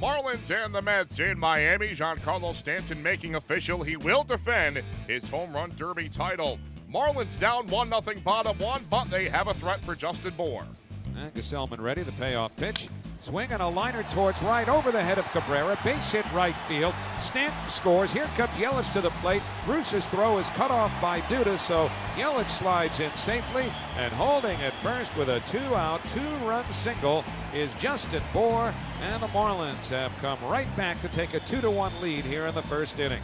[0.00, 1.88] Marlins and the Mets in Miami.
[1.88, 6.60] Giancarlo Stanton making official he will defend his home run derby title.
[6.88, 10.64] Marlins down 1 0 bottom one, but they have a threat for Justin Bour.
[11.16, 11.34] And
[11.80, 12.88] ready, the payoff pitch.
[13.20, 15.76] Swing and a liner towards right over the head of Cabrera.
[15.82, 16.94] Base hit right field.
[17.20, 18.12] Stanton scores.
[18.12, 19.42] Here comes Yelich to the plate.
[19.66, 23.72] Bruce's throw is cut off by Duda, so Yelich slides in safely.
[23.96, 28.72] And holding at first with a two out, two run single is Justin Bour.
[29.02, 32.46] And the Marlins have come right back to take a 2 to 1 lead here
[32.46, 33.22] in the first inning.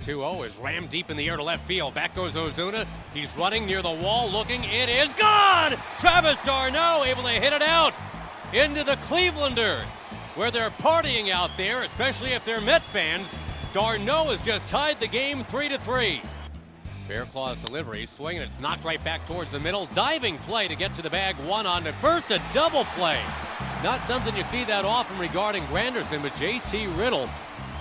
[0.00, 1.92] 2-0 is rammed deep in the air to left field.
[1.92, 2.86] Back goes Ozuna.
[3.12, 4.62] He's running near the wall, looking.
[4.64, 5.74] It is gone!
[5.98, 7.92] Travis d'Arnaud able to hit it out
[8.52, 9.82] into the Clevelander,
[10.34, 13.34] where they're partying out there, especially if they're Met fans.
[13.72, 16.22] d'Arnaud has just tied the game 3 to 3.
[17.32, 19.86] Claw's delivery, swinging, it's knocked right back towards the middle.
[19.94, 23.20] Diving play to get to the bag, one on the first, a double play.
[23.82, 27.28] Not something you see that often regarding Granderson, but JT Riddle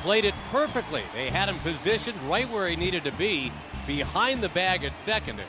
[0.01, 1.03] played it perfectly.
[1.13, 3.51] They had him positioned right where he needed to be,
[3.85, 5.39] behind the bag at second.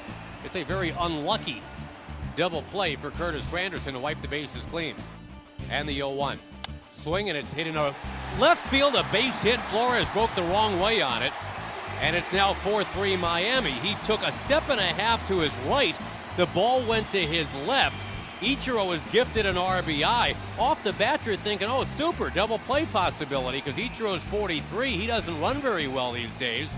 [0.45, 1.63] It's a very unlucky
[2.39, 4.95] double play for Curtis Granderson to wipe the bases clean.
[5.71, 6.39] And the 0 1.
[6.95, 7.95] Swing and it's hitting a
[8.39, 9.61] left field, a base hit.
[9.71, 11.33] Flores broke the wrong way on it.
[12.01, 13.71] And it's now 4 3 Miami.
[13.71, 15.99] He took a step and a half to his right.
[16.37, 18.07] The ball went to his left.
[18.41, 20.37] Ichiro is gifted an RBI.
[20.59, 24.93] Off the bat, you're thinking, oh, super, double play possibility because Ichiro's 43.
[24.93, 26.71] He doesn't run very well these days.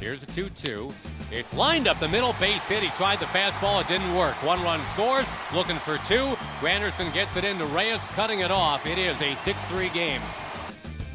[0.00, 0.92] Here's a 2 2.
[1.34, 2.82] It's lined up the middle base hit.
[2.82, 3.80] He tried the fastball.
[3.80, 4.34] It didn't work.
[4.42, 5.26] One run scores.
[5.54, 6.36] Looking for two.
[6.60, 8.84] Granderson gets it into Reyes, cutting it off.
[8.84, 10.20] It is a 6 3 game.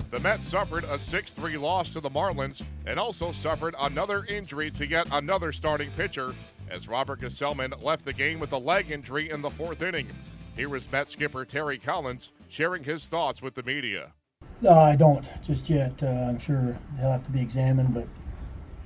[0.10, 4.72] The Mets suffered a 6 3 loss to the Marlins and also suffered another injury
[4.72, 6.34] to yet another starting pitcher
[6.72, 10.08] as Robert Gsellman left the game with a leg injury in the fourth inning.
[10.56, 14.14] Here is Mets skipper Terry Collins sharing his thoughts with the media.
[14.62, 16.02] No, I don't just yet.
[16.02, 18.08] Uh, I'm sure he'll have to be examined, but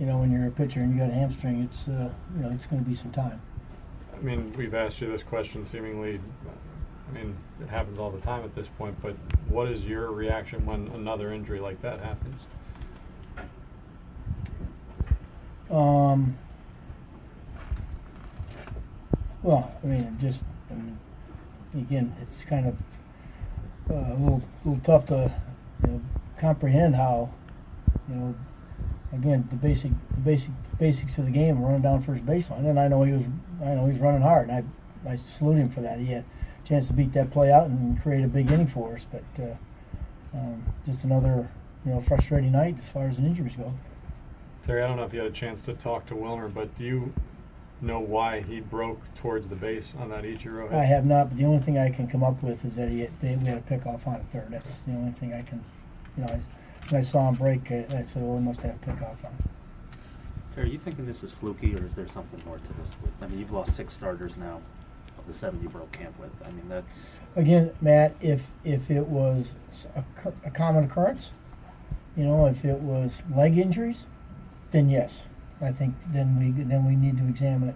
[0.01, 2.49] you know, when you're a pitcher and you got a hamstring, it's uh, you know
[2.49, 3.39] it's going to be some time.
[4.17, 6.19] I mean, we've asked you this question seemingly.
[7.07, 8.99] I mean, it happens all the time at this point.
[8.99, 9.15] But
[9.47, 12.47] what is your reaction when another injury like that happens?
[15.69, 16.35] Um.
[19.43, 20.97] Well, I mean, just I mean,
[21.75, 22.75] again, it's kind of
[23.87, 25.31] uh, a little, little tough to
[25.83, 26.01] you know,
[26.39, 27.29] comprehend how
[28.09, 28.35] you know
[29.13, 32.87] again the basic the basic basics of the game running down first baseline and I
[32.87, 33.23] know he was
[33.61, 34.65] I know he was running hard and
[35.05, 36.23] I I salute him for that he had
[36.63, 39.43] a chance to beat that play out and create a big inning for us but
[39.43, 39.55] uh,
[40.33, 41.49] um, just another
[41.85, 43.73] you know frustrating night as far as the injuries go.
[44.65, 46.83] Terry, I don't know if you had a chance to talk to Wilmer, but do
[46.83, 47.13] you
[47.81, 50.73] know why he broke towards the base on that Ichiro hit?
[50.73, 53.01] I have not, but the only thing I can come up with is that he
[53.01, 54.47] had, they, we had a pickoff on third.
[54.49, 55.63] That's the only thing I can,
[56.15, 56.29] you know.
[56.29, 56.39] I,
[56.91, 59.35] when I saw him break, I, I said, "Well, we must have a pickoff on."
[60.53, 62.95] Terry, are you thinking this is fluky, or is there something more to this?
[63.01, 64.61] With I mean, you've lost six starters now
[65.17, 66.31] of the seven you broke camp with.
[66.45, 69.53] I mean, that's Again, Matt, if if it was
[69.95, 70.03] a,
[70.45, 71.31] a common occurrence,
[72.17, 74.07] you know, if it was leg injuries,
[74.71, 75.27] then yes,
[75.61, 77.75] I think then we then we need to examine it.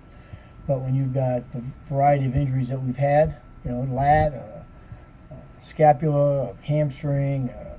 [0.68, 5.34] But when you've got the variety of injuries that we've had, you know, lat, uh,
[5.34, 7.75] uh, scapula, hamstring, uh,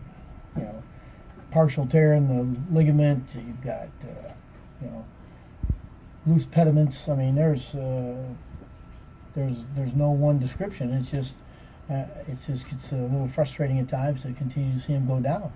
[1.57, 4.31] partial tear in the ligament, you've got, uh,
[4.83, 5.07] you know,
[6.27, 7.09] loose pediments.
[7.09, 8.29] I mean, there's uh,
[9.35, 10.93] there's there's no one description.
[10.93, 11.35] It's just
[11.91, 15.19] uh, it's just it's a little frustrating at times to continue to see him go
[15.19, 15.51] down.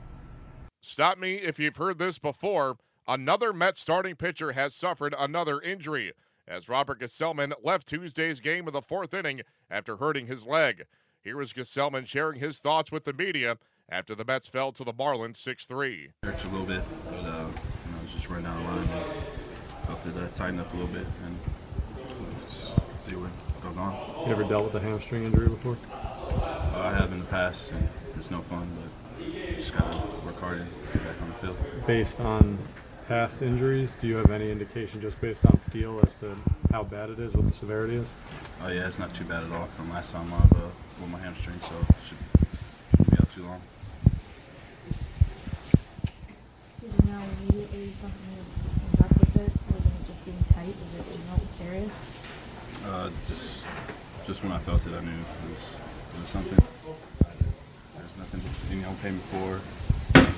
[0.80, 2.78] Stop me if you've heard this before.
[3.06, 6.14] Another Mets starting pitcher has suffered another injury
[6.48, 10.86] as Robert Gsellman left Tuesday's game in the fourth inning after hurting his leg.
[11.22, 13.58] Here is Gsellman sharing his thoughts with the media
[13.90, 16.10] after the Mets fell to the Marlins 6 3.
[16.22, 18.78] Hurts a little bit, but uh, you know, it's just running down the line.
[18.78, 18.90] And
[19.88, 21.36] hope to uh, tighten up a little bit and
[23.00, 23.30] see what
[23.62, 24.26] goes on.
[24.26, 25.76] You ever dealt with a hamstring injury before?
[25.90, 29.26] Uh, I have in the past, and it's no fun, but
[29.56, 31.86] just gotta work hard and get back on the field.
[31.86, 32.58] Based on
[33.08, 36.36] past injuries, do you have any indication, just based on feel, as to
[36.70, 38.06] how bad it is, what the severity is?
[38.62, 40.68] Oh yeah, it's not too bad at all from last time I've uh,
[41.00, 42.18] with my hamstring, so it should,
[42.90, 43.60] shouldn't be out too long.
[46.80, 48.52] Did you know immediately something was
[48.92, 49.52] was up with it?
[49.68, 50.72] Wasn't it just being tight?
[50.72, 51.40] Was it, you know,
[52.84, 53.64] Uh, just
[54.26, 55.76] just when I felt it, I knew it was,
[56.14, 56.58] it was something.
[57.96, 58.40] There's nothing,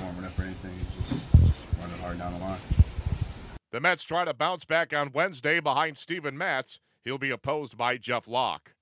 [0.02, 0.72] warming up or anything.
[0.96, 2.58] Just, just running hard down the line.
[3.70, 6.78] The Mets try to bounce back on Wednesday behind Steven Matz.
[7.04, 8.74] He'll be opposed by Jeff Locke.